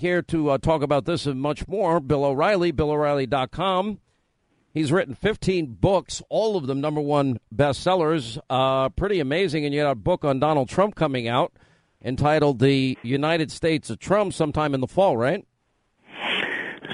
[0.00, 2.00] here to uh, talk about this and much more.
[2.00, 4.00] Bill O'Reilly, BillO'Reilly.com.
[4.72, 8.38] He's written 15 books, all of them number one bestsellers.
[8.48, 9.64] Uh, pretty amazing.
[9.64, 11.52] And you got a book on Donald Trump coming out
[12.04, 15.44] entitled The United States of Trump sometime in the fall, right?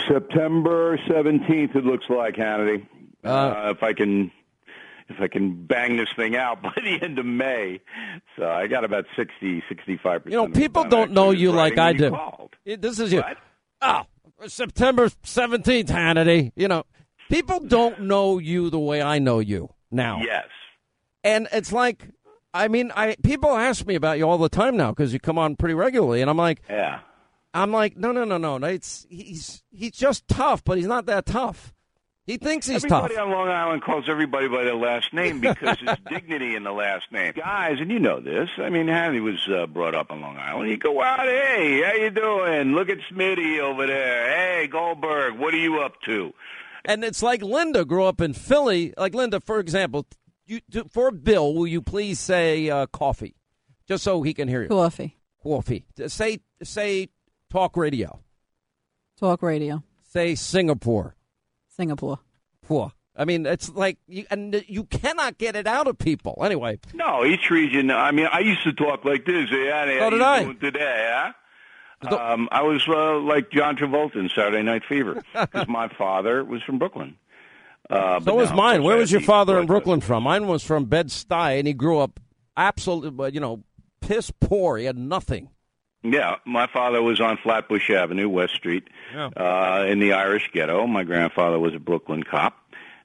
[0.08, 2.86] September 17th, it looks like, Hannity.
[3.24, 4.30] Uh, uh, if I can
[5.08, 7.80] if I can bang this thing out by the end of May.
[8.36, 10.32] So I got about 60, 65 percent.
[10.32, 12.16] You know, people don't know you like I do.
[12.64, 13.22] This is you.
[13.82, 14.02] Oh,
[14.46, 16.52] September 17th, Hannity.
[16.56, 16.84] You know,
[17.30, 20.20] people don't know you the way I know you now.
[20.24, 20.46] Yes.
[21.24, 22.08] And it's like,
[22.54, 25.38] I mean, I people ask me about you all the time now because you come
[25.38, 27.00] on pretty regularly, and I'm like, yeah.
[27.52, 28.66] I'm like, no, no, no, no.
[28.66, 31.74] It's he's he's just tough, but he's not that tough.
[32.26, 33.24] He thinks he's everybody tough.
[33.24, 37.04] on Long Island calls everybody by their last name because there's dignity in the last
[37.12, 37.34] name.
[37.36, 38.48] Guys, and you know this.
[38.58, 40.68] I mean, Hanny was uh, brought up on Long Island.
[40.68, 42.72] You go out, hey, how you doing?
[42.72, 44.28] Look at Smitty over there.
[44.58, 46.32] Hey, Goldberg, what are you up to?
[46.84, 48.92] And it's like Linda grew up in Philly.
[48.96, 50.04] Like Linda, for example,
[50.46, 53.34] you, for Bill, will you please say uh, coffee,
[53.88, 54.68] just so he can hear you?
[54.68, 55.16] Coffee.
[55.42, 55.84] Coffee.
[56.06, 57.08] Say say
[57.50, 58.20] talk radio.
[59.18, 59.82] Talk radio.
[60.12, 61.15] Say Singapore.
[61.76, 62.18] Singapore.
[62.62, 62.92] Poor.
[63.14, 66.42] I mean, it's like you, and you cannot get it out of people.
[66.42, 66.78] Anyway.
[66.92, 67.90] No, each region.
[67.90, 69.48] I mean, I used to talk like this.
[69.50, 70.52] Yeah, so did I.
[70.54, 71.22] Today,
[72.02, 72.14] huh?
[72.14, 76.62] Um, I was uh, like John Travolta in Saturday Night Fever because my father was
[76.62, 77.16] from Brooklyn.
[77.88, 78.82] Uh, so was mine.
[78.82, 80.24] Where was your father in Brooklyn from?
[80.24, 82.20] Mine was from Bed Stuy, and he grew up
[82.56, 83.64] absolutely, you know,
[84.00, 84.76] piss poor.
[84.76, 85.48] He had nothing.
[86.12, 89.26] Yeah, my father was on Flatbush Avenue, West Street, yeah.
[89.36, 90.86] uh, in the Irish ghetto.
[90.86, 92.56] My grandfather was a Brooklyn cop,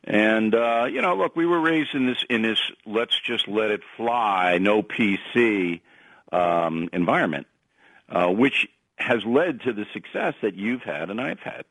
[0.03, 3.71] and uh, you know, look, we were raised in this in this let's just let
[3.71, 5.81] it fly, no PC
[6.31, 7.47] um, environment,
[8.09, 11.65] uh, which has led to the success that you've had and I've had.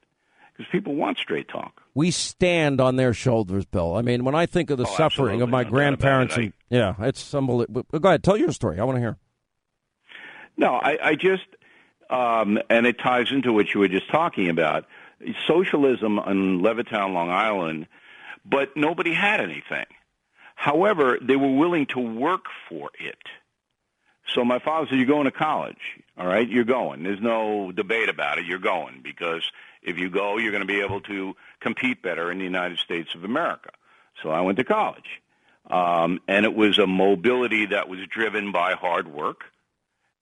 [0.52, 1.80] Because people want straight talk.
[1.94, 3.94] We stand on their shoulders, Bill.
[3.94, 6.40] I mean, when I think of the oh, suffering of my no grandparents, it.
[6.40, 7.84] and, yeah, it's unbelievable.
[7.98, 8.78] Go ahead, tell your story.
[8.78, 9.16] I want to hear.
[10.60, 11.46] No, I, I just,
[12.10, 14.84] um, and it ties into what you were just talking about
[15.46, 17.86] socialism in Levittown, Long Island,
[18.44, 19.86] but nobody had anything.
[20.54, 23.22] However, they were willing to work for it.
[24.34, 25.80] So my father said, "You're going to college,
[26.18, 26.46] all right?
[26.46, 27.04] You're going.
[27.04, 28.44] There's no debate about it.
[28.44, 29.50] You're going because
[29.82, 33.14] if you go, you're going to be able to compete better in the United States
[33.14, 33.70] of America."
[34.22, 35.22] So I went to college,
[35.70, 39.44] um, and it was a mobility that was driven by hard work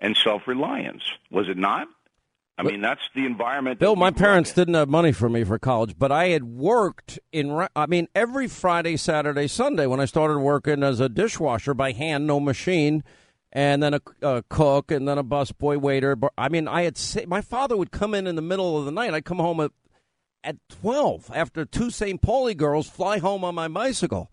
[0.00, 1.02] and self-reliance.
[1.30, 1.88] Was it not?
[2.58, 3.78] I mean, that's the environment.
[3.78, 7.66] Bill, my parents didn't have money for me for college, but I had worked in.
[7.76, 12.26] I mean, every Friday, Saturday, Sunday when I started working as a dishwasher by hand,
[12.26, 13.04] no machine,
[13.52, 16.16] and then a, a cook, and then a busboy waiter.
[16.16, 16.98] But I mean, I had
[17.28, 19.14] my father would come in in the middle of the night.
[19.14, 19.70] I'd come home at
[20.42, 22.20] at twelve after two St.
[22.20, 24.32] Pauli girls fly home on my bicycle.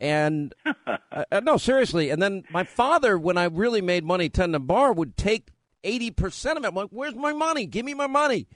[0.00, 0.96] And uh,
[1.30, 2.08] uh, no, seriously.
[2.10, 5.48] And then my father, when I really made money tending bar, would take
[5.84, 6.68] eighty percent of it.
[6.68, 7.66] I'm like, "Where's my money?
[7.66, 8.46] Give me my money."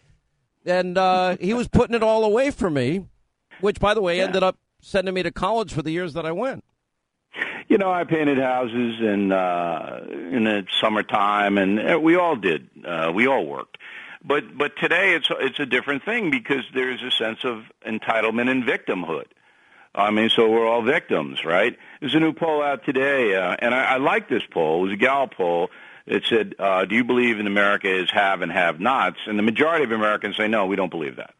[0.64, 3.04] And uh, he was putting it all away for me,
[3.60, 4.24] which, by the way, Yeah.
[4.24, 6.64] ended up sending me to college for the years that I went.
[7.68, 12.70] You know, I painted houses in uh, in the summertime, and uh, we all did.
[12.86, 13.76] Uh, we all worked.
[14.24, 18.64] But but today it's it's a different thing because there's a sense of entitlement and
[18.64, 19.26] victimhood.
[19.94, 21.78] I mean, so we're all victims, right?
[22.00, 24.80] There's a new poll out today, uh, and I, I like this poll.
[24.80, 25.70] It was a Gallup poll.
[26.06, 29.84] It said, uh, "Do you believe in America is have and have-nots?" And the majority
[29.84, 31.34] of Americans say, "No, we don't believe that."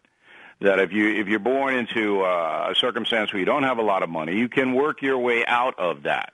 [0.60, 3.82] That if you if you're born into uh, a circumstance where you don't have a
[3.82, 6.32] lot of money, you can work your way out of that.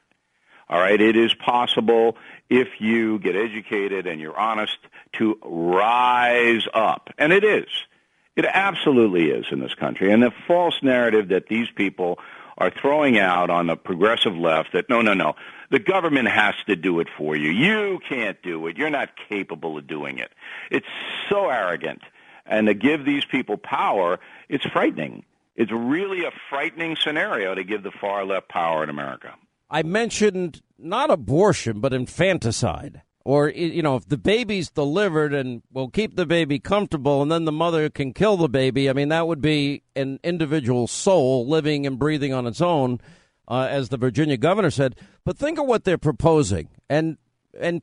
[0.69, 2.17] All right, it is possible
[2.49, 4.79] if you get educated and you're honest
[5.15, 7.67] to rise up, and it is.
[8.37, 10.13] It absolutely is in this country.
[10.13, 12.19] And the false narrative that these people
[12.59, 15.35] are throwing out on the progressive left that no, no, no,
[15.71, 17.51] the government has to do it for you.
[17.51, 18.77] You can't do it.
[18.77, 20.31] You're not capable of doing it.
[20.71, 20.87] It's
[21.29, 22.03] so arrogant.
[22.45, 24.19] And to give these people power,
[24.49, 25.25] it's frightening.
[25.57, 29.35] It's really a frightening scenario to give the far left power in America.
[29.71, 33.03] I mentioned not abortion, but infanticide.
[33.25, 37.45] Or, you know, if the baby's delivered and we'll keep the baby comfortable and then
[37.45, 41.87] the mother can kill the baby, I mean, that would be an individual soul living
[41.87, 42.99] and breathing on its own,
[43.47, 44.97] uh, as the Virginia governor said.
[45.25, 47.19] But think of what they're proposing and,
[47.59, 47.83] and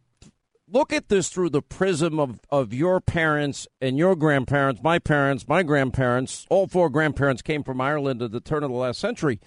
[0.68, 5.48] look at this through the prism of, of your parents and your grandparents, my parents,
[5.48, 6.48] my grandparents.
[6.50, 9.40] All four grandparents came from Ireland at the turn of the last century.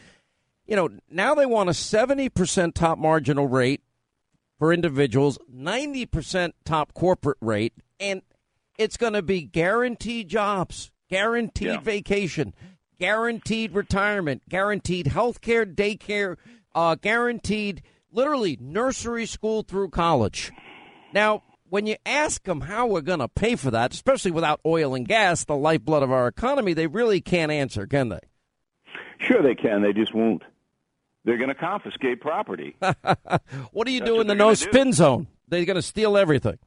[0.66, 3.82] You know, now they want a 70% top marginal rate
[4.60, 8.22] for individuals, 90% top corporate rate, and
[8.78, 11.80] It's going to be guaranteed jobs, guaranteed Yeah.
[11.80, 12.54] vacation,
[12.98, 16.36] guaranteed retirement, guaranteed health care, daycare,
[16.74, 20.50] uh, guaranteed literally nursery school through college.
[21.12, 24.94] Now, when you ask them how we're going to pay for that, especially without oil
[24.94, 28.20] and gas, the lifeblood of our economy, they really can't answer, can they?
[29.18, 29.82] Sure, they can.
[29.82, 30.42] They just won't.
[31.24, 32.76] They're going to confiscate property.
[33.72, 34.62] What do you That's do in the no gonna do.
[34.70, 35.26] spin zone?
[35.48, 36.58] They're going to steal everything.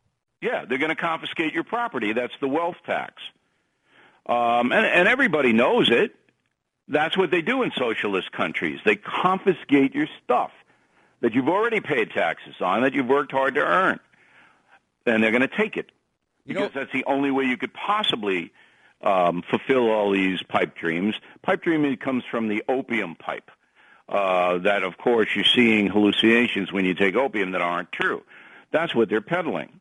[0.41, 2.13] Yeah, they're going to confiscate your property.
[2.13, 3.15] That's the wealth tax.
[4.25, 6.15] Um, and, and everybody knows it.
[6.87, 8.79] That's what they do in socialist countries.
[8.85, 10.51] They confiscate your stuff
[11.21, 13.99] that you've already paid taxes on, that you've worked hard to earn.
[15.05, 15.91] And they're going to take it
[16.45, 18.51] You because know- that's the only way you could possibly
[19.01, 21.15] um, fulfill all these pipe dreams.
[21.41, 23.49] Pipe dreaming comes from the opium pipe.
[24.09, 28.21] Uh, that, of course, you're seeing hallucinations when you take opium that aren't true.
[28.71, 29.79] That's what they're peddling.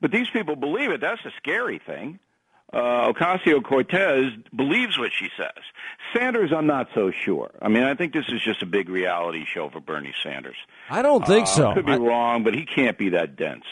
[0.00, 1.00] But these people believe it.
[1.00, 2.18] That's a scary thing.
[2.72, 5.52] Uh, Ocasio Cortez believes what she says.
[6.14, 7.50] Sanders, I'm not so sure.
[7.62, 10.56] I mean, I think this is just a big reality show for Bernie Sanders.
[10.90, 11.74] I don't think Uh, so.
[11.74, 13.64] Could be I- wrong, but he can't be that dense.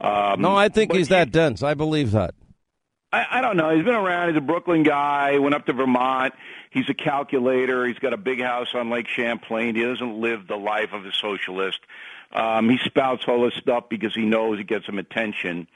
[0.00, 1.62] Um, no, I think he's he- that dense.
[1.62, 2.34] I believe that.
[3.12, 3.74] I, I don't know.
[3.74, 4.28] He's been around.
[4.28, 5.38] He's a Brooklyn guy.
[5.38, 6.34] Went up to Vermont.
[6.70, 7.86] He's a calculator.
[7.86, 9.74] He's got a big house on Lake Champlain.
[9.74, 11.80] He doesn't live the life of a socialist.
[12.32, 15.68] Um, he spouts all this stuff because he knows he gets some attention.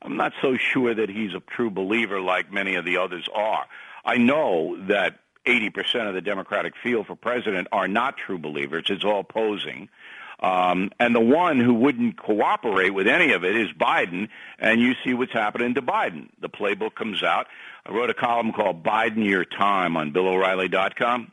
[0.00, 3.66] I'm not so sure that he's a true believer like many of the others are.
[4.04, 8.84] I know that 80% of the Democratic field for president are not true believers.
[8.88, 9.88] It's all posing.
[10.40, 14.28] Um, and the one who wouldn't cooperate with any of it is Biden,
[14.58, 16.28] and you see what's happening to Biden.
[16.40, 17.46] The playbook comes out.
[17.86, 21.32] I wrote a column called Biden Your Time on BillO'Reilly.com.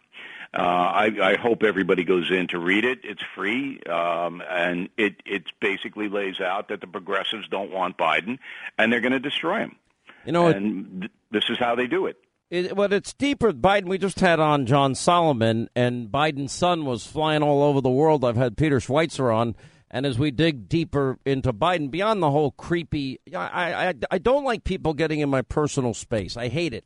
[0.53, 3.00] Uh, I, I hope everybody goes in to read it.
[3.03, 8.38] It's free, um, and it it basically lays out that the progressives don't want Biden,
[8.77, 9.77] and they're going to destroy him.
[10.25, 12.18] You know, and th- this is how they do it.
[12.51, 13.53] It, but it's deeper.
[13.53, 17.89] Biden, we just had on John Solomon, and Biden's son was flying all over the
[17.89, 18.25] world.
[18.25, 19.56] I've had Peter Schweizer on.
[19.89, 24.44] And as we dig deeper into Biden, beyond the whole creepy, I, I, I don't
[24.44, 26.36] like people getting in my personal space.
[26.36, 26.86] I hate it.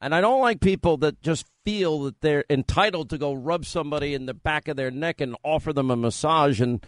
[0.00, 4.14] And I don't like people that just feel that they're entitled to go rub somebody
[4.14, 6.60] in the back of their neck and offer them a massage.
[6.60, 6.86] And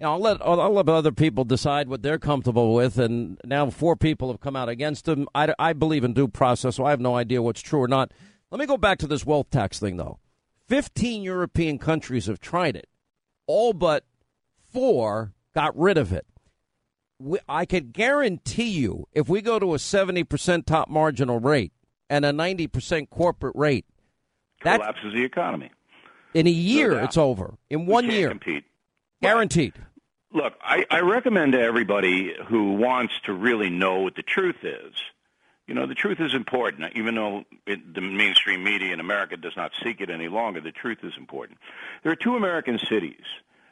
[0.00, 2.98] you know, I'll let I'll let other people decide what they're comfortable with.
[2.98, 5.28] And now four people have come out against him.
[5.34, 8.12] I, I believe in due process, so I have no idea what's true or not.
[8.50, 10.18] Let me go back to this wealth tax thing, though.
[10.66, 12.88] Fifteen European countries have tried it.
[13.46, 14.04] All but
[14.72, 16.26] four got rid of it.
[17.18, 21.72] We, I could guarantee you, if we go to a seventy percent top marginal rate
[22.10, 23.86] and a ninety percent corporate rate,
[24.64, 25.70] that Collapses the economy.
[26.32, 27.54] in a year it's over.
[27.70, 28.64] In We one can't year, compete.
[29.22, 29.74] Guaranteed.
[30.32, 34.94] Look, I, I recommend to everybody who wants to really know what the truth is.
[35.66, 39.56] You know, the truth is important, even though it, the mainstream media in America does
[39.56, 40.60] not seek it any longer.
[40.60, 41.58] The truth is important.
[42.02, 43.24] There are two American cities,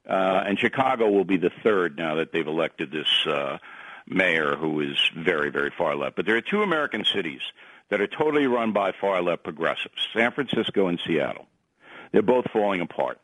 [0.08, 3.58] uh, and Chicago will be the third now that they've elected this uh,
[4.06, 6.16] mayor who is very, very far left.
[6.16, 7.42] But there are two American cities
[7.90, 11.46] that are totally run by far left progressives: San Francisco and Seattle.
[12.12, 13.18] They're both falling apart.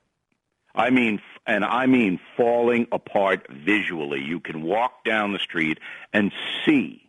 [0.79, 4.23] I mean, and I mean falling apart visually.
[4.23, 5.79] You can walk down the street
[6.13, 6.33] and
[6.65, 7.03] see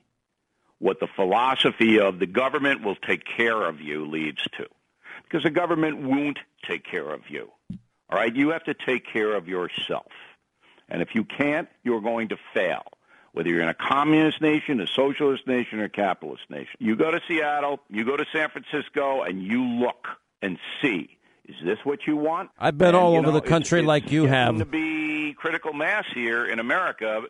[0.79, 4.65] what the philosophy of the government will take care of you leads to.
[5.23, 7.51] Because the government won't take care of you.
[8.09, 8.35] All right?
[8.35, 10.11] You have to take care of yourself.
[10.89, 12.83] And if you can't, you're going to fail.
[13.33, 16.73] Whether you're in a communist nation, a socialist nation, or a capitalist nation.
[16.79, 20.07] You go to Seattle, you go to San Francisco, and you look
[20.41, 21.18] and see.
[21.49, 22.51] Is this what you want?
[22.59, 24.59] I've been And, all over know, the country it's, like it's you have.
[24.59, 27.23] To be critical mass here in America,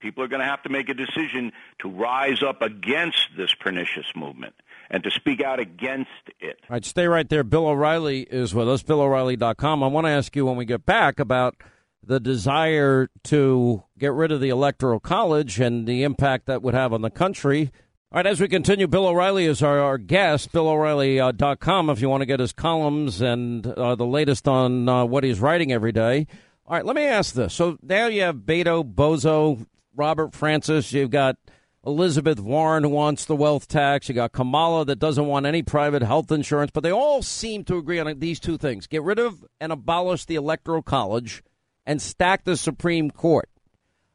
[0.00, 4.06] people are going to have to make a decision to rise up against this pernicious
[4.16, 4.54] movement
[4.88, 6.58] and to speak out against it.
[6.62, 7.44] All right, stay right there.
[7.44, 9.82] Bill O'Reilly is with us, BillO'Reilly.com.
[9.82, 11.56] I want to ask you when we get back about
[12.02, 16.94] the desire to get rid of the Electoral College and the impact that would have
[16.94, 17.72] on the country.
[18.16, 22.22] All right, as we continue, Bill O'Reilly is our, our guest, BillO'Reilly.com, if you want
[22.22, 26.26] to get his columns and uh, the latest on uh, what he's writing every day.
[26.64, 27.52] All right, let me ask this.
[27.52, 31.36] So now you have Beto, Bozo, Robert Francis, you've got
[31.84, 34.08] Elizabeth Warren who wants the wealth tax.
[34.08, 37.76] You got Kamala that doesn't want any private health insurance, but they all seem to
[37.76, 41.42] agree on these two things: get rid of and abolish the electoral college,
[41.84, 43.50] and stack the Supreme Court.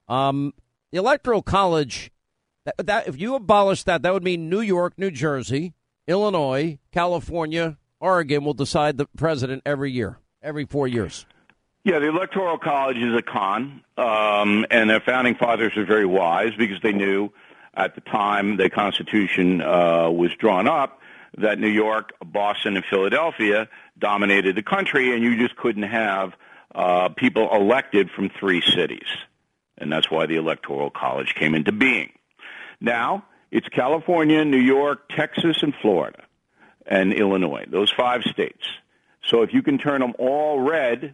[0.07, 0.55] Um,
[0.91, 2.09] the electoral college,
[2.65, 5.73] that, that if you abolish that, that would mean New York, New Jersey,
[6.07, 11.25] Illinois, California, Oregon will decide the president every year, every four years.
[11.83, 16.51] Yeah, the Electoral College is a con, um, and their founding fathers were very wise
[16.57, 17.29] because they knew
[17.73, 20.99] at the time the Constitution uh, was drawn up
[21.37, 26.33] that New York, Boston, and Philadelphia dominated the country, and you just couldn't have
[26.75, 29.07] uh, people elected from three cities.
[29.77, 32.11] And that's why the Electoral College came into being.
[32.81, 36.23] Now, it's California, New York, Texas, and Florida,
[36.85, 38.65] and Illinois, those five states.
[39.23, 41.13] So if you can turn them all red,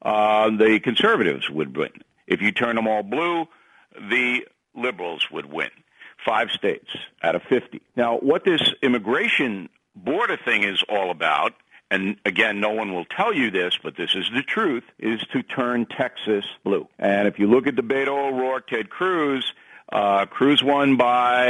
[0.00, 1.90] uh, the conservatives would win.
[2.28, 3.46] If you turn them all blue,
[4.00, 4.46] the
[4.76, 5.70] liberals would win.
[6.24, 6.90] Five states
[7.22, 7.80] out of 50.
[7.96, 11.54] Now, what this immigration border thing is all about,
[11.90, 15.42] and again, no one will tell you this, but this is the truth, is to
[15.42, 16.86] turn Texas blue.
[16.98, 19.52] And if you look at the Beto O'Rourke, Ted Cruz,
[19.90, 21.46] uh, Cruz won by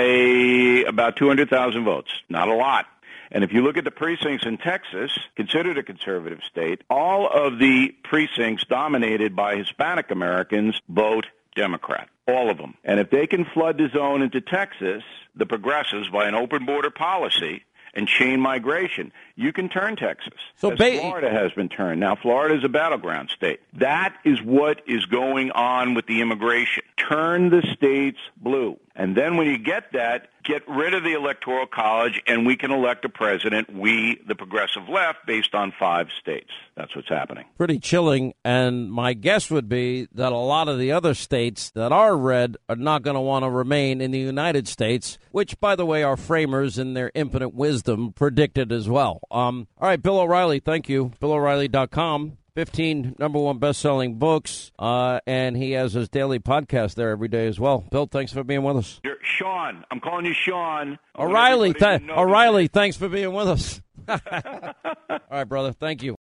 [0.87, 2.11] about 200,000 votes.
[2.29, 2.87] Not a lot.
[3.31, 7.59] And if you look at the precincts in Texas, considered a conservative state, all of
[7.59, 12.09] the precincts dominated by Hispanic Americans vote Democrat.
[12.27, 12.75] All of them.
[12.85, 15.03] And if they can flood the zone into Texas,
[15.35, 17.65] the progressives, by an open border policy,
[17.99, 19.13] and chain migration.
[19.35, 20.39] You can turn Texas.
[20.57, 21.99] So as ba- Florida has been turned.
[22.01, 23.61] Now Florida is a battleground state.
[23.75, 26.85] That is what is going on with the immigration.
[26.97, 28.79] Turn the states blue.
[28.99, 32.73] And then when you get that, get rid of the electoral college and we can
[32.73, 36.51] elect a president, we, the progressive left, based on five states.
[36.77, 37.45] That's what's happening.
[37.57, 38.35] Pretty chilling.
[38.45, 42.57] And my guess would be that a lot of the other states that are red
[42.69, 46.03] are not going to want to remain in the United States, which, by the way,
[46.03, 49.21] our framers in their infinite wisdom predicted as well.
[49.31, 51.13] Um, all right, Bill O'Reilly, thank you.
[51.21, 52.38] BillO'Reilly.com.
[52.59, 57.29] 15 number one best selling books, uh, and he has his daily podcast there every
[57.29, 57.85] day as well.
[57.89, 59.01] Bill, thanks for being with us.
[59.05, 60.99] You're, Sean, I'm calling you Sean.
[61.17, 63.81] O'Reilly, th- O'Reilly, thanks for being with us.
[64.09, 64.19] All
[65.31, 65.73] right, brother.
[65.73, 66.17] Thank you.